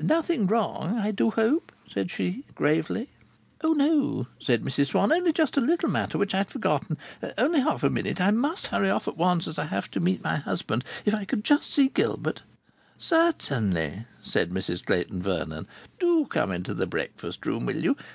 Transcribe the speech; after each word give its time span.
"Nothing 0.00 0.46
wrong, 0.46 0.96
I 0.96 1.10
do 1.10 1.28
hope!" 1.28 1.70
said 1.86 2.10
she, 2.10 2.46
gravely. 2.54 3.10
"Oh 3.62 3.74
no," 3.74 4.26
said 4.40 4.62
Mrs 4.64 4.86
Swann. 4.86 5.12
"Only 5.12 5.34
just 5.34 5.58
a 5.58 5.60
little 5.60 5.90
matter 5.90 6.16
which 6.16 6.32
had 6.32 6.46
been 6.46 6.52
forgotten. 6.52 6.96
Only 7.36 7.60
half 7.60 7.82
a 7.82 7.90
minute. 7.90 8.18
I 8.18 8.30
must 8.30 8.68
hurry 8.68 8.88
off 8.88 9.06
at 9.06 9.18
once 9.18 9.46
as 9.46 9.58
I 9.58 9.66
have 9.66 9.90
to 9.90 10.00
meet 10.00 10.24
my 10.24 10.36
husband. 10.36 10.82
If 11.04 11.14
I 11.14 11.26
could 11.26 11.44
just 11.44 11.70
see 11.74 11.88
Gilbert" 11.88 12.40
"Certainly," 13.12 14.06
said 14.22 14.48
Mrs 14.48 14.82
Clayton 14.82 15.22
Vernon. 15.22 15.66
"Do 15.98 16.24
come 16.24 16.52
into 16.52 16.72
the 16.72 16.86
breakfast 16.86 17.44
room, 17.44 17.66
will 17.66 17.76
you? 17.84 17.98